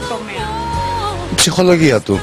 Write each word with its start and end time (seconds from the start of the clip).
τομέα. 0.00 0.48
Η 1.32 1.34
ψυχολογία 1.34 2.00
του. 2.00 2.20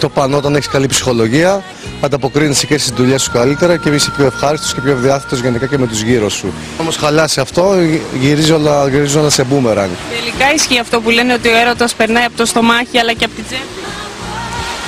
Το 0.00 0.08
πάνω 0.08 0.36
όταν 0.36 0.54
έχεις 0.54 0.68
καλή 0.68 0.86
ψυχολογία, 0.86 1.62
ανταποκρίνεσαι 2.00 2.66
και 2.66 2.78
στις 2.78 2.92
δουλειές 2.96 3.22
σου 3.22 3.30
καλύτερα 3.32 3.76
και 3.76 3.88
είσαι 3.88 4.10
πιο 4.16 4.26
ευχάριστος 4.26 4.74
και 4.74 4.80
πιο 4.80 4.92
ευδιάθετος 4.92 5.40
γενικά 5.40 5.66
και 5.66 5.78
με 5.78 5.86
τους 5.86 6.00
γύρω 6.00 6.28
σου. 6.28 6.52
Όμως 6.80 6.96
χαλάσει 6.96 7.40
αυτό, 7.40 7.74
γυρίζει 8.20 8.52
όλα, 8.52 8.88
γυρίζει 8.88 9.18
όλα 9.18 9.30
σε 9.30 9.44
μπούμερανγκ. 9.44 9.90
Τελικά 10.20 10.54
ισχύει 10.54 10.78
αυτό 10.78 11.00
που 11.00 11.10
λένε 11.10 11.32
ότι 11.32 11.48
ο 11.48 11.56
έρωτας 11.56 11.94
περνάει 11.94 12.24
από 12.24 12.36
το 12.36 12.44
στομάχι 12.44 12.98
αλλά 12.98 13.12
και 13.12 13.24
από 13.24 13.34
την 13.34 13.44
τσέπη. 13.44 13.62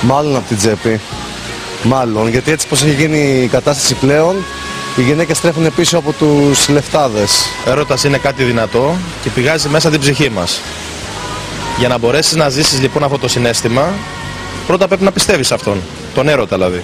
Μάλλον 0.01 0.35
από 0.35 0.47
την 0.47 0.57
τσέπη. 0.57 0.99
Μάλλον, 1.83 2.27
γιατί 2.27 2.51
έτσι 2.51 2.67
πως 2.67 2.83
έχει 2.83 2.93
γίνει 2.93 3.43
η 3.43 3.47
κατάσταση 3.47 3.93
πλέον, 3.93 4.35
οι 4.95 5.01
γυναίκες 5.01 5.37
στρέφουν 5.37 5.73
πίσω 5.75 5.97
από 5.97 6.11
τους 6.11 6.69
λεφτάδες. 6.69 7.45
Έρωτας 7.65 8.03
είναι 8.03 8.17
κάτι 8.17 8.43
δυνατό 8.43 8.95
και 9.23 9.29
πηγάζει 9.29 9.69
μέσα 9.69 9.89
την 9.89 9.99
ψυχή 9.99 10.29
μας. 10.29 10.61
Για 11.79 11.87
να 11.87 11.97
μπορέσεις 11.97 12.35
να 12.35 12.49
ζήσεις 12.49 12.81
λοιπόν 12.81 13.03
αυτό 13.03 13.17
το 13.17 13.27
συνέστημα, 13.27 13.93
πρώτα 14.67 14.87
πρέπει 14.87 15.03
να 15.03 15.11
πιστεύεις 15.11 15.47
σε 15.47 15.53
αυτόν, 15.53 15.81
τον 16.13 16.27
έρωτα 16.27 16.55
δηλαδή. 16.55 16.83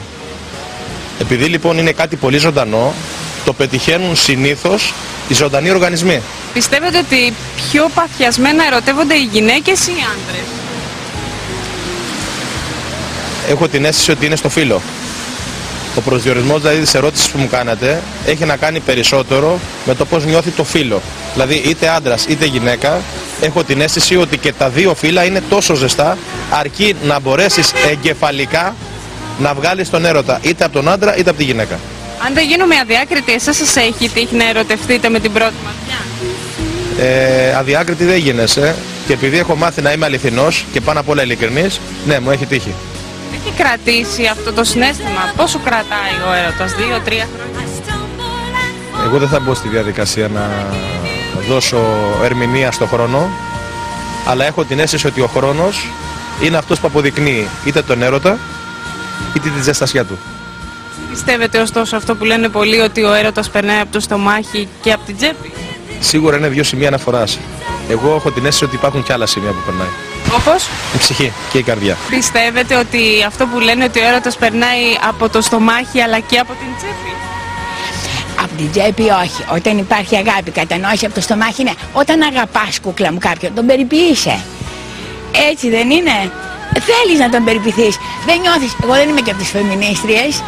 Επειδή 1.20 1.46
λοιπόν 1.46 1.78
είναι 1.78 1.92
κάτι 1.92 2.16
πολύ 2.16 2.38
ζωντανό, 2.38 2.94
το 3.46 3.54
πετυχαίνουν 3.54 4.16
συνήθως 4.16 4.94
οι 5.28 5.34
ζωντανοί 5.34 5.70
οργανισμοί. 5.70 6.22
Πιστεύετε 6.54 6.98
ότι 6.98 7.34
πιο 7.56 7.90
παθιασμένα 7.96 8.66
ερωτεύονται 8.66 9.14
οι 9.14 9.30
γυναίκες 9.32 9.88
ή 9.88 9.92
οι 9.92 10.04
άντρες; 10.14 10.46
Έχω 13.50 13.68
την 13.68 13.86
αίσθηση 13.86 14.12
ότι 14.12 14.26
είναι 14.26 14.36
στο 14.36 14.50
φύλλο. 14.50 14.82
Ο 15.98 16.02
προσδιορισμός 16.02 16.62
δηλαδή 16.62 16.80
της 16.80 16.94
ερώτησης 16.94 17.30
που 17.30 17.38
μου 17.38 17.48
κάνατε 17.48 18.02
έχει 18.26 18.46
να 18.46 18.56
κάνει 18.56 18.80
περισσότερο 18.80 19.60
με 19.86 19.96
το 19.96 20.06
πώς 20.06 20.26
νιώθει 20.26 20.50
το 20.50 20.64
φύλλο. 20.64 21.02
Δηλαδή 21.34 21.56
είτε 21.56 21.90
άντρας 21.90 22.26
είτε 22.26 22.46
γυναίκα 22.46 23.02
έχω 23.42 23.64
την 23.64 23.82
αίσθηση 23.82 24.16
ότι 24.16 24.38
και 24.38 24.54
τα 24.54 24.70
δύο 24.70 24.96
φύλλα 24.96 25.24
είναι 25.24 25.42
τόσο 25.50 25.74
ζεστά 25.76 26.18
αρκεί 26.50 26.96
να 27.04 27.20
μπορέσεις 27.20 27.72
εγκεφαλικά 27.92 28.76
να 29.40 29.54
βγάλεις 29.54 29.90
τον 29.90 30.06
έρωτα 30.06 30.40
είτε 30.42 30.64
από 30.64 30.74
τον 30.74 30.90
άντρα 30.90 31.18
είτε 31.18 31.30
από 31.30 31.40
τη 31.40 31.46
γυναίκα. 31.46 31.80
Αν 32.26 32.34
δεν 32.34 32.48
γίνουμε 32.48 32.76
αδιάκριτοι, 32.82 33.34
εσάς 33.34 33.56
σας 33.58 33.76
έχει 33.76 34.10
τύχει 34.10 34.36
να 34.36 34.50
ερωτευτείτε 34.50 35.10
με 35.10 35.20
την 35.20 35.32
πρώτη 35.32 35.54
ματιά; 35.66 36.00
Ε, 37.06 37.56
αδιάκριτη 37.56 38.04
δεν 38.06 38.18
γίνεσαι 38.18 38.76
και 39.08 39.14
επειδή 39.14 39.38
έχω 39.38 39.56
μάθει 39.56 39.82
να 39.82 39.92
είμαι 39.92 40.06
αληθινός 40.06 40.66
και 40.72 40.82
πάνω 40.82 41.00
απ' 41.00 41.10
όλα 41.10 41.24
ειλικρινής, 41.24 41.80
ναι 42.06 42.20
μου 42.20 42.32
έχει 42.32 42.46
τύχει. 42.46 42.74
Έχει 43.34 43.54
κρατήσει 43.58 44.26
αυτό 44.26 44.54
το 44.54 44.64
συνέστημα. 44.64 45.34
Πόσο 45.36 45.60
κρατάει 45.64 46.16
ο 46.30 46.34
έρωτας, 46.44 46.74
δύο-τρία 46.74 47.28
χρόνια; 47.36 47.70
Εγώ 49.06 49.18
δεν 49.18 49.28
θα 49.28 49.40
μπω 49.40 49.54
στη 49.54 49.68
διαδικασία 49.68 50.28
να 50.28 50.50
δώσω 51.48 51.82
ερμηνεία 52.24 52.72
στο 52.72 52.86
χρόνο, 52.86 53.30
αλλά 54.26 54.46
έχω 54.46 54.64
την 54.64 54.80
αίσθηση 54.80 55.08
ότι 55.08 55.22
ο 55.22 55.28
χρόνος 55.28 55.88
είναι 56.42 56.58
αυτός 56.58 56.80
που 56.80 56.88
αποδεικνύει 56.88 57.48
είτε 57.66 57.82
τον 57.82 58.02
έρωτα, 58.02 58.38
είτε 59.36 59.50
τη 59.50 59.62
ζεστασιά 59.62 60.06
του. 60.06 60.18
Πιστεύετε 61.10 61.60
ωστόσο 61.62 61.96
αυτό 61.96 62.16
που 62.16 62.26
λένε 62.26 62.50
πολλοί 62.50 62.80
ότι 62.80 63.04
ο 63.04 63.14
έρωτας 63.14 63.50
περνάει 63.50 63.80
από 63.80 63.92
το 63.92 64.00
στομάχι 64.00 64.68
και 64.82 64.92
από 64.92 65.04
την 65.06 65.18
τσέπη; 65.18 65.52
Σίγουρα 66.00 66.38
είναι 66.38 66.48
δύο 66.48 66.64
σημεία 66.64 66.88
αναφοράς. 66.88 67.40
Εγώ 67.90 68.16
έχω 68.16 68.32
την 68.32 68.46
αίσθηση 68.46 68.64
ότι 68.64 68.76
υπάρχουν 68.76 69.04
και 69.04 69.14
άλλα 69.14 69.26
σημεία 69.26 69.50
που 69.50 69.62
περνάει. 69.66 69.88
Όπως; 70.36 70.68
Η 70.96 70.98
ψυχή 70.98 71.34
και 71.52 71.58
η 71.58 71.64
καρδιά. 71.64 71.98
πιστεύετε 72.10 72.76
ότι 72.76 73.00
αυτό 73.28 73.46
που 73.46 73.60
λένε 73.60 73.84
ότι 73.84 74.00
ο 74.00 74.06
έρωτας 74.08 74.38
περνάει 74.38 74.84
από 75.08 75.30
το 75.30 75.42
στομάχι 75.42 76.02
αλλά 76.02 76.20
και 76.20 76.38
από 76.38 76.54
την 76.54 76.68
τσέπη; 76.78 77.12
Από 78.56 78.64
την 78.64 78.72
τσέπη 78.72 79.02
όχι. 79.24 79.42
Όταν 79.58 79.78
υπάρχει 79.78 80.16
αγάπη, 80.16 80.52
κατανόηση 80.52 81.06
από 81.06 81.16
το 81.16 81.22
στομάχι, 81.22 81.64
ναι. 81.64 81.74
Όταν 81.94 82.22
αγαπάς 82.22 82.80
κούκλα 82.80 83.12
μου 83.12 83.18
κάποιον, 83.18 83.54
τον 83.54 83.66
περιποιείσαι. 83.66 84.38
Έτσι 85.50 85.70
δεν 85.70 85.90
είναι; 85.90 86.16
Θέλεις 86.90 87.20
να 87.20 87.30
τον 87.30 87.44
περιποιηθείς. 87.44 87.98
Δεν 88.26 88.40
νιώθεις. 88.40 88.72
Εγώ 88.84 88.94
δεν 88.94 89.10
είμαι 89.10 89.22
και 89.22 89.32
από 89.32 89.40
τις 89.40 89.50
φεμινίστριες. 89.50 90.44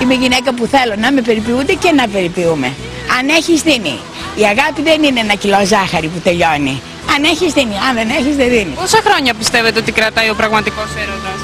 Είμαι 0.00 0.14
γυναίκα 0.14 0.54
που 0.54 0.66
θέλω 0.66 0.94
να 0.98 1.12
με 1.12 1.20
περιποιούνται 1.20 1.72
και 1.72 1.92
να 1.92 2.08
περιποιούμε. 2.08 2.72
Αν 3.18 3.28
έχεις 3.28 3.62
δίνει. 3.62 3.96
Η 4.34 4.42
αγάπη 4.52 4.82
δεν 4.82 5.02
είναι 5.02 5.20
ένα 5.20 5.34
κιλό 5.34 5.60
ζάχαρη 5.66 6.06
που 6.06 6.20
τελειώνει. 6.26 6.82
Αν 7.14 7.24
έχεις 7.24 7.52
δίνει. 7.52 7.76
Αν 7.88 7.94
δεν 7.94 8.08
έχεις 8.18 8.36
δεν 8.36 8.48
δίνεις. 8.48 8.74
Πόσα 8.80 9.00
χρόνια 9.06 9.34
πιστεύετε 9.34 9.78
ότι 9.78 9.92
κρατάει 9.92 10.30
ο 10.30 10.34
πραγματικός 10.34 10.88
έρωτας; 11.02 11.38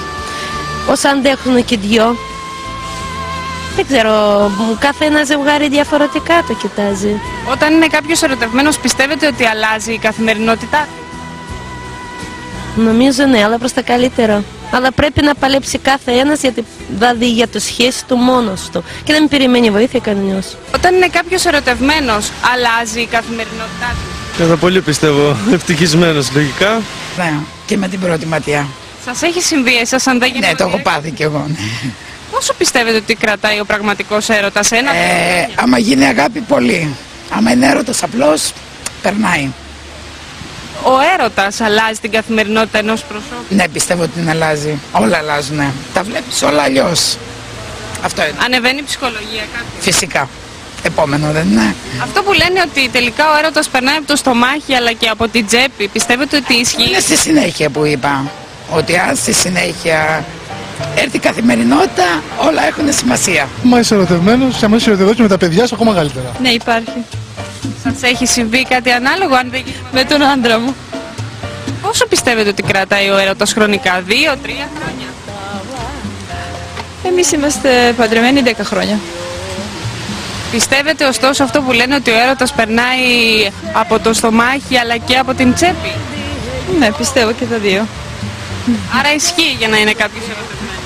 Ως 0.92 1.04
αντέχουν 1.04 1.64
και 1.64 1.76
δυο. 1.76 2.16
Δεν 3.76 3.86
ξέρω, 3.86 4.50
κάθε 4.78 5.04
ένα 5.04 5.24
ζευγάρι 5.24 5.68
διαφορετικά 5.68 6.44
το 6.48 6.54
κοιτάζει. 6.54 7.20
Όταν 7.50 7.74
είναι 7.74 7.86
κάποιος 7.86 8.22
ερωτευμένος 8.22 8.78
πιστεύετε 8.78 9.26
ότι 9.26 9.44
αλλάζει 9.44 9.92
η 9.92 9.98
καθημερινότητά 9.98 10.86
του. 10.88 11.00
Νομίζω 12.82 13.24
ναι, 13.24 13.44
αλλά 13.44 13.58
προς 13.58 13.72
τα 13.72 13.82
καλύτερα. 13.82 14.44
Αλλά 14.70 14.92
πρέπει 14.92 15.22
να 15.22 15.34
παλέψει 15.34 15.78
κάθε 15.78 16.12
ένας 16.12 16.40
γιατί 16.40 16.64
δηλαδή 16.88 17.30
για 17.30 17.48
το 17.48 17.60
σχέση 17.60 18.04
του 18.04 18.16
μόνος 18.16 18.68
του 18.72 18.84
και 19.04 19.12
δεν 19.12 19.28
περιμένει 19.28 19.70
βοήθεια 19.70 20.00
κανένας. 20.00 20.56
Όταν 20.74 20.94
είναι 20.94 21.08
κάποιος 21.08 21.44
ερωτευμένος 21.44 22.30
αλλάζει 22.54 23.00
η 23.00 23.06
καθημερινότητά 23.06 23.94
του; 24.36 24.44
Είμαι 24.44 24.56
πολύ 24.56 24.80
πιστεύω 24.80 25.36
ευτυχισμένος 25.52 26.32
λογικά. 26.34 26.80
Ναι, 27.16 27.32
και 27.66 27.76
με 27.76 27.88
την 27.88 28.00
πρώτη 28.00 28.26
ματιά. 28.26 28.66
Σας 29.04 29.22
έχει 29.22 29.40
συμβεί 29.42 29.76
εσάς 29.76 30.06
αν 30.06 30.18
δεν 30.18 30.32
Ναι, 30.38 30.54
το 30.56 30.64
έχω 30.64 30.78
πάθει 30.78 31.10
κι 31.10 31.22
εγώ. 31.22 31.46
Ναι. 31.48 31.90
Πόσο 32.30 32.52
πιστεύετε 32.54 32.96
ότι 32.96 33.14
κρατάει 33.14 33.60
ο 33.60 33.64
πραγματικός 33.64 34.28
έρωτας, 34.28 34.70
ένα; 34.72 34.94
Ε, 34.94 35.48
άμα 35.54 35.78
γίνει 35.78 36.04
αγάπη, 36.06 36.40
πολύ. 36.40 36.94
Άμα 37.36 37.50
είναι 37.50 37.66
έρωτας 37.66 38.02
απλός, 38.02 38.52
περνάει. 39.02 39.48
Ο 40.82 40.90
έρωτας 41.18 41.60
αλλάζει 41.60 41.98
την 42.00 42.10
καθημερινότητα 42.10 42.78
ενός 42.78 43.02
προσώπου; 43.02 43.44
Ναι, 43.48 43.68
πιστεύω 43.68 44.02
ότι 44.02 44.12
την 44.20 44.30
αλλάζει. 44.30 44.78
Όλα 44.92 45.16
αλλάζουν. 45.18 45.56
ναι. 45.56 45.70
Τα 45.94 46.02
βλέπεις 46.02 46.42
όλα 46.42 46.62
αλλιώς. 46.62 47.16
Αυτό 48.04 48.22
είναι. 48.22 48.34
Ανεβαίνει 48.44 48.78
η 48.78 48.82
ψυχολογία 48.82 49.42
κάποιου. 49.52 49.80
Φυσικά. 49.80 50.28
Επόμενο 50.82 51.30
δεν 51.32 51.50
είναι. 51.50 51.74
Αυτό 52.02 52.22
που 52.22 52.32
λένε 52.32 52.60
ότι 52.70 52.88
τελικά 52.88 53.24
ο 53.34 53.38
έρωτας 53.38 53.68
περνάει 53.68 53.96
από 53.96 54.06
το 54.06 54.16
στομάχι 54.16 54.74
αλλά 54.74 54.92
και 54.92 55.08
από 55.08 55.28
την 55.28 55.46
τσέπη, 55.46 55.88
πιστεύετε 55.88 56.36
ότι 56.36 56.54
ισχύει; 56.54 56.88
Είναι 56.88 56.98
στη 57.00 57.16
συνέχεια 57.16 57.70
που 57.70 57.84
είπα. 57.84 58.30
Ότι 58.70 58.96
αν 58.98 59.16
στη 59.16 59.32
συνέχεια 59.32 60.24
έρθει 60.94 61.16
η 61.16 61.18
καθημερινότητα, 61.18 62.22
όλα 62.46 62.66
έχουν 62.66 62.92
σημασία. 62.92 63.48
Μα 63.62 63.78
είσαι 63.78 63.94
ερωτευμένος, 63.94 64.56
και 64.56 64.64
άμα 64.64 64.76
είσαι 64.76 64.88
ερωτευμένος 64.88 65.20
με 65.20 65.28
τα 65.28 65.38
παιδιά 65.38 65.66
σου 65.66 65.74
ακόμα 65.74 65.94
καλύτερα. 65.94 66.30
Ναι, 66.42 66.48
υπάρχει. 66.48 67.04
Σας 67.82 68.02
έχει 68.02 68.26
συμβεί 68.26 68.62
κάτι 68.68 68.90
ανάλογο 68.90 69.34
αν 69.34 69.50
δεν 69.50 69.62
με 69.92 70.04
τον 70.04 70.22
άντρα 70.22 70.58
μου. 70.58 70.74
Πόσο 71.82 72.06
πιστεύετε 72.06 72.48
ότι 72.48 72.62
κρατάει 72.62 73.08
ο 73.10 73.16
έρωτας 73.16 73.52
χρονικά, 73.52 74.02
δύο, 74.06 74.36
τρία 74.42 74.68
χρόνια; 74.76 75.06
Εμείς 77.06 77.32
είμαστε 77.32 77.94
παντρεμένοι 77.96 78.42
10 78.44 78.50
χρόνια. 78.62 78.98
Πιστεύετε 80.50 81.04
ωστόσο 81.04 81.42
αυτό 81.44 81.62
που 81.62 81.72
λένε 81.72 81.94
ότι 81.94 82.10
ο 82.10 82.14
έρωτας 82.24 82.52
περνάει 82.52 83.04
από 83.72 83.98
το 83.98 84.12
στομάχι 84.12 84.76
αλλά 84.82 84.96
και 84.96 85.16
από 85.16 85.34
την 85.34 85.54
τσέπη; 85.54 85.92
Ναι, 86.78 86.92
πιστεύω 86.92 87.32
και 87.32 87.44
τα 87.44 87.56
δύο. 87.56 87.86
Άρα 88.98 89.14
ισχύει 89.14 89.54
για 89.58 89.68
να 89.68 89.76
είναι 89.76 89.92
κάποιος 89.92 90.24
ερωτευμένος. 90.24 90.78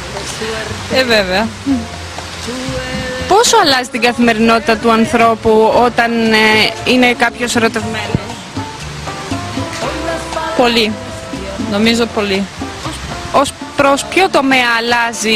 Ε, 0.94 1.04
βέβαια. 1.04 1.48
Πόσο 3.28 3.56
αλλάζει 3.62 3.88
την 3.88 4.00
καθημερινότητα 4.00 4.76
του 4.76 4.90
ανθρώπου 4.90 5.72
όταν 5.84 6.32
ε, 6.32 6.36
είναι 6.84 7.12
κάποιος 7.12 7.56
ερωτευμένος; 7.56 8.18
Πολύ. 10.56 10.92
Νομίζω 11.70 12.06
πολύ. 12.06 12.44
Ως 13.32 13.52
προς 13.76 14.04
ποιο 14.04 14.28
τομέα 14.30 14.66
αλλάζει 14.78 15.30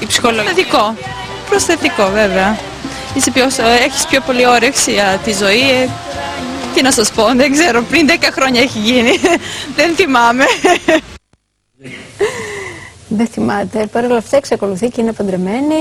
η 0.00 0.06
ψυχολογία; 0.06 0.44
Θετικό. 0.44 0.94
Προσθετικό 1.48 2.10
βέβαια. 2.14 2.58
Είσαι 3.14 3.30
πιο, 3.30 3.44
έχεις 3.84 4.06
πιο 4.06 4.20
πολύ 4.20 4.46
όρεξη 4.46 4.92
για 4.92 5.20
τη 5.24 5.32
ζωή. 5.32 5.70
ε, 5.70 5.88
Τι 6.74 6.82
να 6.82 6.90
σας 6.90 7.10
πω, 7.10 7.32
δεν 7.36 7.52
ξέρω. 7.52 7.82
Πριν 7.82 8.06
10 8.08 8.12
χρόνια 8.32 8.60
έχει 8.60 8.78
γίνει. 8.78 9.20
δεν 9.76 9.94
θυμάμαι. 9.96 10.44
Δεν 13.08 13.26
θυμάται. 13.26 13.86
Παρ' 13.92 14.04
όλα 14.04 14.16
αυτά 14.16 14.36
εξακολουθεί 14.36 14.88
και 14.88 15.00
είναι 15.00 15.12
παντρεμένη. 15.12 15.74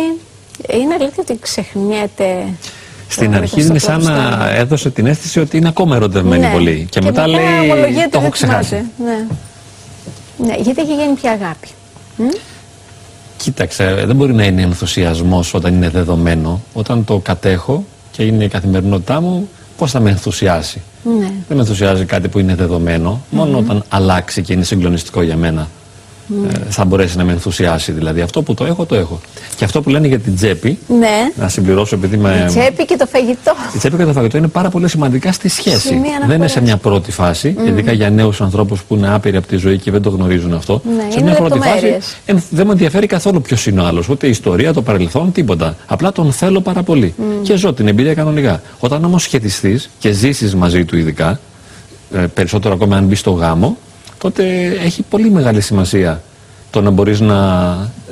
Είναι 0.73 0.93
αλήθεια 0.93 1.17
ότι 1.29 1.37
ξεχνιέται. 1.41 2.45
Στην 3.07 3.31
το 3.31 3.37
αρχή 3.37 3.61
είναι 3.61 3.79
σαν 3.79 4.03
να 4.03 4.31
στο- 4.31 4.45
έδωσε 4.55 4.89
την 4.89 5.05
αίσθηση 5.05 5.39
ότι 5.39 5.57
είναι 5.57 5.67
ακόμα 5.67 5.95
ερωτευμένη 5.95 6.45
Ναι. 6.45 6.51
πολύ. 6.51 6.87
Και, 6.89 7.01
μετά, 7.01 7.27
λέει, 7.27 7.39
ομολογείται 7.71 8.01
το 8.01 8.09
έχω 8.11 8.21
δεν 8.21 8.31
ξεχάσει. 8.31 8.69
θυμάται. 8.69 8.85
Ναι. 9.05 10.47
ναι, 10.47 10.55
γιατί 10.61 10.81
έχει 10.81 10.93
γίνει 10.93 11.13
πια 11.21 11.31
αγάπη. 11.31 11.67
Μ; 12.17 12.23
Κοίταξε, 13.37 14.03
δεν 14.05 14.15
μπορεί 14.15 14.33
να 14.33 14.43
είναι 14.45 14.61
ενθουσιασμός 14.61 15.53
όταν 15.53 15.73
είναι 15.73 15.89
δεδομένο. 15.89 16.61
Όταν 16.73 17.05
το 17.05 17.17
κατέχω 17.19 17.85
και 18.11 18.23
είναι 18.23 18.43
η 18.43 18.47
καθημερινότητά 18.47 19.21
μου, 19.21 19.49
πώς 19.77 19.91
θα 19.91 19.99
με 19.99 20.09
ενθουσιάσει; 20.09 20.81
Ναι. 21.03 21.25
Δεν 21.47 21.57
με 21.57 21.59
ενθουσιάζει 21.59 22.05
κάτι 22.05 22.27
που 22.27 22.39
είναι 22.39 22.55
δεδομένο, 22.55 23.21
μόνο 23.29 23.57
όταν 23.57 23.83
αλλάξει 23.89 24.41
και 24.41 24.53
είναι 24.53 24.63
συγκλονιστικό 24.63 25.21
για 25.21 25.35
μένα. 25.35 25.67
Ε, 26.50 26.57
θα 26.69 26.86
μπορέσει 26.86 27.18
να 27.18 27.24
με 27.24 27.31
ενθουσιάσει. 27.31 27.92
Δηλαδή 27.92 28.22
αυτό 28.22 28.42
που 28.42 28.54
το 28.54 28.66
έχω, 28.66 28.86
το 28.86 28.95
έχω. 28.95 29.19
Και 29.56 29.63
αυτό 29.66 29.81
που 29.81 29.89
λένε 29.89 30.07
για 30.07 30.19
την 30.19 30.36
τσέπη, 30.36 30.77
Ναι. 31.00 31.31
να 31.39 31.50
συμπληρώσω 31.50 31.95
επειδή 31.95 32.16
Η 32.16 32.19
με. 32.19 32.45
τσέπη 32.48 32.86
και 32.86 32.95
το 32.95 33.06
φαγητό. 33.06 33.54
Η 33.75 33.77
τσέπη 33.77 33.98
και 33.98 34.04
το 34.06 34.12
φαγητό 34.13 34.38
είναι 34.38 34.48
πάρα 34.48 34.69
πολύ 34.69 34.89
σημαντικά 34.89 35.31
στη 35.31 35.50
σχέση. 35.50 35.80
Σημεία 35.80 36.01
Δεν 36.01 36.13
είναι 36.13 36.24
αναφοράς. 36.24 36.51
σε 36.51 36.62
μια 36.62 36.77
πρώτη 36.77 37.12
φάση, 37.12 37.56
Μμμ. 37.57 37.68
ειδικά 37.68 37.92
για 37.92 38.10
νέους 38.10 38.42
ανθρώπους 38.42 38.83
που 38.83 38.95
είναι 38.95 39.13
άπειροι 39.13 39.38
από 39.38 39.48
τη 39.48 39.56
ζωή 39.56 39.77
και 39.77 39.92
δεν 39.92 40.01
το 40.01 40.10
γνωρίζουν 40.10 40.54
αυτό. 40.54 40.81
Ναι, 40.95 41.01
σε 41.12 41.19
είναι 41.19 41.30
μια 41.30 41.33
πρώτη 41.39 41.57
φάση 41.57 41.69
λεπτομέρειες. 41.69 42.16
εν- 42.25 42.44
δεν 42.50 42.66
με 42.66 42.72
ενδιαφέρει 42.72 43.07
καθόλου 43.07 43.42
ποιος 43.42 43.66
είναι 43.68 43.81
ο 43.81 43.86
άλλος. 43.86 44.10
Ούτε 44.10 44.27
η 44.27 44.30
ιστορία, 44.30 44.74
το 44.74 44.81
παρελθόν, 44.81 45.31
τίποτα. 45.31 45.75
Απλά 45.86 46.12
τον 46.12 46.31
θέλω 46.31 46.62
πάρα 46.62 46.83
πολύ. 46.83 47.13
Μμ. 47.18 47.42
Και 47.42 47.56
ζω 47.56 47.74
την 47.74 47.88
εμπειρία 47.88 48.13
κανονικά. 48.13 48.62
Όταν 48.80 49.04
όμως 49.04 49.24
σχετιστείς 49.24 49.89
και 50.00 50.12
ζήσεις 50.12 50.56
μαζί 50.56 50.86
του 50.86 50.98
ειδικά, 50.98 51.39
ε, 52.13 52.18
περισσότερο 52.18 52.74
ακόμα 52.74 52.98
αν 52.98 53.06
μπεις 53.06 53.19
στο 53.19 53.31
γάμο, 53.31 53.77
τότε 54.30 54.66
έχει 54.83 55.04
πολύ 55.10 55.30
μεγάλη 55.30 55.62
σημασία 55.62 56.22
το 56.69 56.81
να 56.81 56.89
μπορείς 56.89 57.19
να 57.19 57.36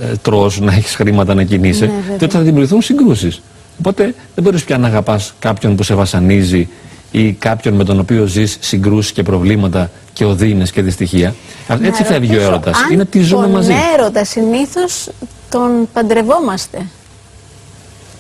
ε, 0.02 0.16
τρως, 0.22 0.60
να 0.60 0.74
έχεις 0.74 0.96
χρήματα 0.96 1.34
να 1.34 1.44
κινείσαι, 1.44 1.86
Ναι, 1.86 1.92
βέβαια. 2.02 2.18
διότι 2.18 2.34
θα 2.36 2.42
δημιουργηθούν 2.42 2.82
συγκρούσεις. 2.82 3.42
Οπότε 3.80 4.04
δεν 4.36 4.44
μπορείς 4.44 4.64
πια 4.64 4.78
να 4.78 4.88
αγαπάς 4.88 5.34
κάποιον 5.40 5.76
που 5.76 5.84
σε 5.84 5.94
βασανίζει 5.94 6.68
ή 7.12 7.32
κάποιον 7.32 7.74
με 7.74 7.84
τον 7.84 8.00
οποίο 8.00 8.26
ζεις 8.26 8.58
συγκρούσεις 8.60 9.12
και 9.12 9.24
προβλήματα 9.24 9.92
και 10.14 10.26
οδύνες 10.26 10.72
και 10.72 10.82
δυστυχία. 10.82 11.36
Να 11.68 11.80
Έτσι 11.88 12.04
φεύγει 12.04 12.30
ο 12.30 12.34
ρωτήσω, 12.34 12.48
έρωτας. 12.52 12.78
αν 12.86 12.94
Είναι 12.94 13.06
τι 13.06 13.22
ζούμε 13.22 13.42
τον 13.44 13.52
μαζί. 13.52 13.72
έρωτα 13.98 14.26
συνήθως 14.26 15.10
τον 15.50 15.88
παντρευόμαστε. 15.94 16.78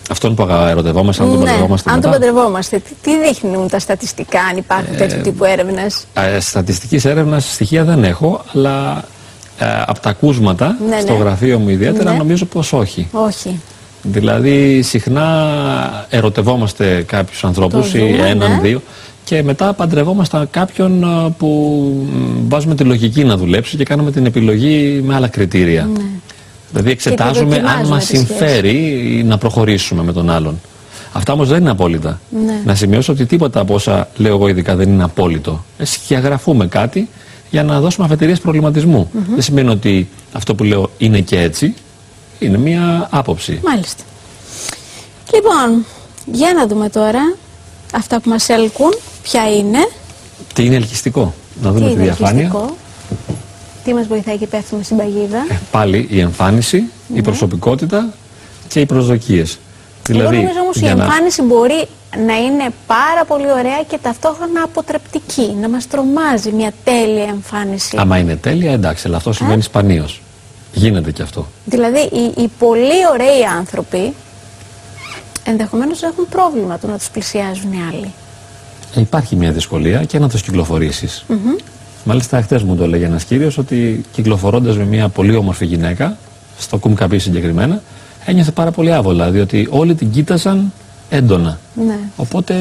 Αυτόν 0.09 0.35
που 0.35 0.43
αγα- 0.43 0.69
ερωτευόμαστε, 0.69 1.23
αν 1.23 1.29
τον 1.29 1.37
ναι, 1.39 1.45
παντρευόμαστε 1.45 1.89
αν 1.91 2.01
τον 2.01 2.09
μετά. 2.09 2.21
παντρευόμαστε. 2.25 2.77
Τι, 2.79 2.93
τι 3.01 3.19
δείχνουν 3.27 3.67
τα 3.67 3.79
στατιστικά, 3.79 4.39
αν 4.51 4.57
υπάρχουν 4.57 4.95
τέτοιου 4.97 5.21
τύπου 5.21 5.43
έρευνες; 5.45 6.05
Ε, 6.13 6.39
Στατιστικής 6.39 7.05
έρευνας 7.05 7.53
στοιχεία 7.53 7.83
δεν 7.83 8.03
έχω, 8.03 8.43
αλλά 8.53 9.03
ε, 9.59 9.65
από 9.85 9.99
τα 9.99 10.09
ακούσματα 10.09 10.77
Ναι, 10.89 10.99
στο 10.99 11.13
ναι. 11.13 11.19
γραφείο 11.19 11.59
μου 11.59 11.69
ιδιαίτερα 11.69 12.11
Ναι. 12.11 12.17
νομίζω 12.17 12.45
πως 12.45 12.73
όχι. 12.73 13.07
Όχι. 13.11 13.59
Δηλαδή 14.01 14.81
συχνά 14.81 16.05
ερωτευόμαστε 16.09 17.03
κάποιους 17.07 17.43
ανθρώπους 17.43 17.91
Το 17.91 17.97
ή 17.97 17.99
ζούμε, 17.99 18.27
έναν, 18.29 18.51
ναι. 18.51 18.59
δύο 18.61 18.81
και 19.25 19.43
μετά 19.43 19.73
παντρευόμαστε 19.73 20.47
κάποιον 20.51 21.03
ε, 21.03 21.33
που 21.37 21.47
μ, 22.11 22.47
βάζουμε 22.47 22.75
τη 22.75 22.83
λογική 22.83 23.23
να 23.23 23.37
δουλέψει 23.37 23.77
και 23.77 23.83
κάνουμε 23.83 24.11
την 24.11 24.25
επιλογή 24.25 25.01
με 25.05 25.15
άλλα 25.15 25.27
κριτήρια. 25.27 25.89
Ναι. 26.73 26.79
Δηλαδή 26.79 26.91
εξετάζουμε 26.91 27.55
αν 27.55 27.61
δοκιμάζουμε 27.61 27.87
μας 27.95 28.05
τη 28.05 28.15
σχέση. 28.15 28.25
συμφέρει 28.25 28.77
ή 29.19 29.23
να 29.23 29.37
προχωρήσουμε 29.37 30.03
με 30.03 30.13
τον 30.13 30.29
άλλον. 30.29 30.61
Αυτά 31.13 31.33
όμως 31.33 31.47
δεν 31.49 31.59
είναι 31.59 31.69
απόλυτα. 31.69 32.19
Ναι. 32.45 32.61
Να 32.65 32.75
σημειώσω 32.75 33.11
ότι 33.11 33.25
τίποτα 33.25 33.59
από 33.59 33.73
όσα 33.73 34.07
λέω 34.15 34.33
εγώ 34.35 34.47
ειδικά 34.47 34.75
δεν 34.75 34.89
είναι 34.89 35.03
απόλυτο. 35.03 35.65
Ε, 35.77 35.85
Σκιαγραφούμε 35.85 36.67
κάτι 36.67 37.09
για 37.49 37.63
να 37.63 37.79
δώσουμε 37.79 38.05
αφετηρίες 38.05 38.39
προβληματισμού. 38.39 39.09
Μμμ. 39.13 39.23
Δεν 39.33 39.41
σημαίνει 39.41 39.69
ότι 39.69 40.09
αυτό 40.33 40.55
που 40.55 40.63
λέω 40.63 40.89
είναι 40.97 41.19
και 41.19 41.39
έτσι. 41.41 41.73
Είναι 42.39 42.57
μία 42.57 43.07
άποψη. 43.11 43.59
Μάλιστα. 43.63 44.03
Λοιπόν, 45.33 45.85
για 46.25 46.53
να 46.55 46.67
δούμε 46.67 46.89
τώρα 46.89 47.35
αυτά 47.93 48.21
που 48.21 48.29
μας 48.29 48.49
έλκουν, 48.49 48.93
ποια 49.23 49.55
είναι, 49.57 49.89
Τι 50.53 50.65
είναι 50.65 50.75
ελκυστικό. 50.75 51.33
Να 51.61 51.69
τι 51.71 51.75
δούμε 51.77 51.87
τη 51.89 51.93
είναι 51.93 52.03
διαφάνεια. 52.03 52.41
ελκυστικό, 52.41 52.75
τι 53.83 53.93
μας 53.93 54.07
βοηθάει 54.07 54.37
και 54.37 54.47
πέφτουμε 54.47 54.83
στην 54.83 54.97
παγίδα; 54.97 55.45
Πάλι 55.71 56.07
η 56.09 56.19
εμφάνιση, 56.19 56.83
η 57.13 57.21
προσωπικότητα 57.21 58.13
και 58.67 58.79
οι 58.79 58.85
προσδοκίες. 58.85 59.59
Εγώ 60.09 60.21
νομίζω 60.21 60.59
όμως 60.63 60.75
η 60.75 60.79
για 60.79 60.95
να- 60.95 61.03
εμφάνιση 61.03 61.41
μπορεί 61.41 61.87
να 62.25 62.37
είναι 62.37 62.69
πάρα 62.87 63.25
πολύ 63.27 63.51
ωραία 63.51 63.83
και 63.87 63.97
ταυτόχρονα 64.01 64.63
αποτρεπτική, 64.63 65.55
να 65.61 65.69
μας 65.69 65.87
τρομάζει 65.87 66.51
μια 66.51 66.71
τέλεια 66.83 67.23
εμφάνιση. 67.23 67.97
Άμα 67.99 68.17
είναι 68.17 68.35
τέλεια, 68.35 68.71
εντάξει, 68.71 69.07
αλλά 69.07 69.17
αυτό 69.17 69.33
συμβαίνει 69.33 69.61
σπανίως. 69.61 70.21
Γίνεται 70.73 71.11
και 71.11 71.21
αυτό. 71.21 71.47
Δηλαδή 71.65 71.99
οι, 71.99 72.41
οι 72.41 72.49
πολύ 72.59 73.07
ωραίοι 73.11 73.43
άνθρωποι 73.57 74.13
ενδεχομένως 75.43 76.01
να 76.01 76.07
έχουν 76.07 76.27
πρόβλημα 76.29 76.79
το 76.79 76.87
να 76.87 76.97
τους 76.97 77.09
πλησιάζουν 77.09 77.71
οι 77.73 77.79
άλλοι. 77.91 78.13
Ε, 78.95 78.99
Υπάρχει 78.99 79.35
μια 79.35 79.51
δυσκολία 79.51 80.03
και 80.03 80.19
να 80.19 80.29
τους 80.29 80.41
κυκλοφορήσεις. 80.41 81.23
Μμμ. 81.27 81.37
Μάλιστα, 82.03 82.41
χθε 82.41 82.61
μου 82.65 82.75
το 82.75 82.83
έλεγε 82.83 83.05
ένας 83.05 83.23
κύριος 83.23 83.57
ότι 83.57 84.03
κυκλοφορώντας 84.11 84.77
με 84.77 84.85
μια 84.85 85.09
πολύ 85.09 85.35
όμορφη 85.35 85.65
γυναίκα, 85.65 86.17
στο 86.59 86.77
Κουμκαπί 86.77 87.19
συγκεκριμένα, 87.19 87.81
ένιωθε 88.25 88.51
πάρα 88.51 88.71
πολύ 88.71 88.93
άβολα, 88.93 89.31
διότι 89.31 89.67
όλοι 89.69 89.95
την 89.95 90.11
κοίταζαν 90.11 90.71
έντονα. 91.09 91.59
Ναι. 91.85 91.99
Οπότε 92.15 92.53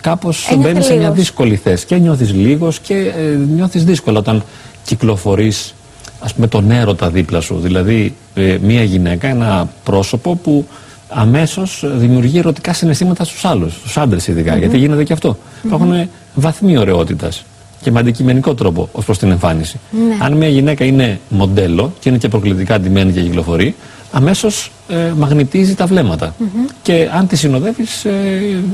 κάπως 0.00 0.48
Ένιωθε 0.50 0.68
μπαίνει 0.68 0.84
σε 0.84 0.92
μια 0.92 1.00
λίγος. 1.00 1.16
δύσκολη 1.16 1.56
θέση. 1.56 1.86
Και 1.86 1.96
νιώθεις 1.96 2.32
λίγος 2.32 2.78
και 2.78 2.94
ε, 2.94 3.36
νιώθεις 3.54 3.84
δύσκολα 3.84 4.18
όταν 4.18 4.42
κυκλοφορείς, 4.84 5.74
ας 6.20 6.34
πούμε, 6.34 6.46
τον 6.46 6.70
έρωτα 6.70 7.10
δίπλα 7.10 7.40
σου. 7.40 7.58
Δηλαδή, 7.58 8.14
ε, 8.34 8.56
μια 8.62 8.82
γυναίκα, 8.82 9.28
ένα 9.28 9.68
πρόσωπο 9.84 10.34
που 10.34 10.66
αμέσως 11.08 11.84
δημιουργεί 11.86 12.38
ερωτικά 12.38 12.72
συναισθήματα 12.72 13.24
στους 13.24 13.44
άλλους, 13.44 13.74
στους 13.74 13.96
άντρες 13.96 14.28
ειδικά. 14.28 14.52
Μμμ. 14.52 14.58
Γιατί 14.58 14.78
γίνεται 14.78 15.04
και 15.04 15.12
αυτό. 15.12 15.38
Υπάρχουν 15.64 16.08
βαθμοί 16.34 16.78
ωραιότητας 16.78 17.44
και 17.80 17.90
με 17.90 17.98
αντικειμενικό 18.00 18.54
τρόπο 18.54 18.88
ως 18.92 19.04
προς 19.04 19.18
την 19.18 19.30
εμφάνιση. 19.30 19.80
Ναι. 19.90 20.16
Αν 20.24 20.32
μια 20.32 20.48
γυναίκα 20.48 20.84
είναι 20.84 21.20
μοντέλο 21.28 21.92
και 22.00 22.08
είναι 22.08 22.18
και 22.18 22.28
προκλητικά 22.28 22.80
ντυμένη 22.80 23.12
και 23.12 23.20
κυκλοφορεί, 23.20 23.74
αμέσως 24.12 24.72
ε, 24.88 25.12
μαγνητίζει 25.16 25.74
τα 25.74 25.86
βλέμματα. 25.86 26.34
Μμμ. 26.38 26.64
Και 26.82 27.08
αν 27.12 27.26
τη 27.26 27.36
συνοδεύεις, 27.36 28.04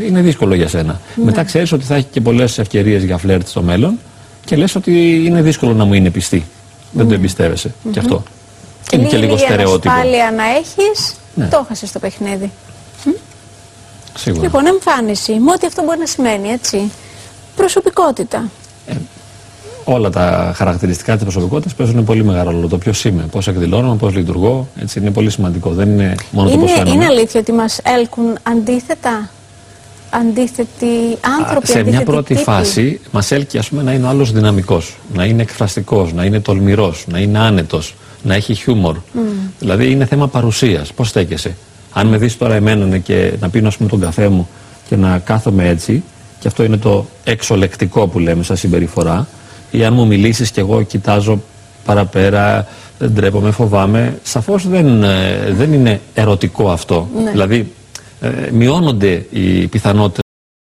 είναι 0.07 0.21
δύσκολο 0.21 0.55
για 0.55 0.69
σένα. 0.69 1.01
Ναι. 1.17 1.25
Μετά 1.25 1.45
ξέρεις 1.45 1.73
ότι 1.73 1.85
θα 1.85 1.95
έχει 1.95 2.07
και 2.11 2.21
πολλές 2.21 2.59
ευκαιρίες 2.59 3.05
για 3.05 3.17
φλερτ 3.19 3.49
στο 3.49 3.63
μέλλον 3.63 3.99
και 4.45 4.57
λες 4.57 4.75
ότι 4.75 5.23
είναι 5.27 5.43
δύσκολο 5.43 5.75
να 5.75 5.85
μου 5.85 5.95
είναι 5.95 6.11
πιστή. 6.11 6.45
Δεν 6.93 7.09
το 7.09 7.15
εμπιστεύεσαι. 7.15 7.75
Μμμ. 7.83 7.93
Και 7.93 7.99
αυτό. 7.99 8.23
Και 8.89 8.97
είναι 8.97 9.05
και 9.09 9.17
λίγη 9.17 9.27
λίγο 9.27 9.35
λίγη 9.35 9.47
στερεότυπο. 9.47 9.91
ανασφάλεια 9.91 10.31
να 10.37 10.45
έχεις, 10.45 11.15
Ναι. 11.35 11.47
το 11.47 11.61
έχασες 11.65 11.93
το 11.93 11.99
παιχνίδι. 11.99 12.51
Σίγουρα. 14.19 14.43
Λοιπόν, 14.43 14.67
εμφάνιση, 14.67 15.33
με 15.33 15.53
ό,τι 15.53 15.67
αυτό 15.67 15.83
μπορεί 15.83 15.99
να 15.99 16.07
σημαίνει, 16.07 16.49
έτσι. 16.49 16.91
Προσωπικότητα. 17.57 18.51
Όλα 19.85 20.11
τα 20.11 20.53
χαρακτηριστικά 20.57 21.15
της 21.15 21.23
προσωπικότητας 21.23 21.75
παίζουν 21.75 22.05
πολύ 22.05 22.25
μεγάλο 22.25 22.51
ρόλο. 22.51 22.69
Το 22.69 22.79
ποιος 22.79 23.05
είμαι, 23.05 23.23
πώς 23.31 23.49
εκδηλώνομαι, 23.49 23.97
πώς 23.97 24.15
λειτουργώ. 24.15 24.69
Έτσι, 24.81 24.99
είναι 24.99 25.11
πολύ 25.11 25.31
σημαντικό. 25.31 25.71
Δεν 25.71 25.89
είναι 25.89 26.15
μόνο 26.31 26.51
το 26.51 26.57
πώς 26.57 26.71
Είναι, 26.71 26.79
φαίνομαι. 26.79 26.95
είναι 26.95 27.05
αλήθεια 27.05 27.41
ότι 27.41 27.53
μας 27.53 27.81
έλκουν 27.99 28.39
αντίθετα, 28.43 29.31
αντίθετοι 30.11 30.87
άνθρωποι, 31.41 31.67
σε 31.67 31.73
μια 31.73 31.83
αντίθετοι 31.83 32.05
πρώτη 32.11 32.35
τύποι; 32.35 32.43
φάση 32.43 33.01
μας 33.11 33.31
έλκει 33.31 33.59
ας 33.59 33.69
πούμε, 33.69 33.83
να 33.83 33.93
είναι 33.93 34.07
ο 34.07 34.09
άλλος 34.09 34.33
δυναμικός, 34.33 34.97
να 35.15 35.25
είναι 35.25 35.43
εκφραστικός, 35.43 36.13
να 36.13 36.25
είναι 36.25 36.41
τολμηρός, 36.41 37.05
να 37.09 37.19
είναι 37.19 37.39
άνετος, 37.39 37.95
να 38.23 38.35
έχει 38.35 38.55
χιούμορ. 38.55 38.97
Μμ. 39.13 39.21
Δηλαδή 39.59 39.91
είναι 39.91 40.05
θέμα 40.05 40.29
παρουσίας. 40.29 40.93
Πώς 40.93 41.09
στέκεσαι; 41.09 41.57
Αν 41.93 42.07
με 42.07 42.17
δεις 42.17 42.39
τώρα 42.39 42.55
εμένα 42.55 42.87
ναι, 42.87 42.99
και 42.99 43.33
να 43.41 43.49
πίνω 43.49 43.69
ας 43.69 43.77
πούμε, 43.77 43.89
τον 43.89 44.01
καφέ 44.01 44.29
μου 44.29 44.49
και 44.89 44.97
να 44.97 45.19
κάθομαι 45.19 45.69
έτσι, 45.69 46.03
και 46.45 46.51
αυτό 46.51 46.65
είναι 46.65 46.77
το 46.77 47.07
εξολεκτικό 47.25 48.07
που 48.07 48.19
λέμε 48.19 48.43
σαν 48.43 48.57
συμπεριφορά, 48.57 49.27
ή 49.71 49.85
αν 49.85 49.95
μου 49.95 50.07
μιλήσεις 50.07 50.51
και 50.51 50.61
εγώ 50.61 50.83
κοιτάζω 50.83 51.43
παραπέρα, 51.85 52.67
δεν 52.99 53.11
ντρέπομαι, 53.11 53.51
φοβάμαι, 53.51 54.19
σαφώς 54.23 54.69
δεν, 54.69 55.03
ε, 55.03 55.51
δεν 55.51 55.73
είναι 55.73 56.01
ερωτικό 56.15 56.71
αυτό. 56.71 57.09
Ναι. 57.25 57.31
Δηλαδή 57.31 57.73
ε, 58.21 58.29
μειώνονται 58.53 59.27
οι 59.31 59.67
πιθανότητες 59.67 60.24